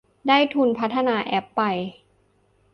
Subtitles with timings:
[0.27, 1.61] ได้ทุนพัฒนาแอปไป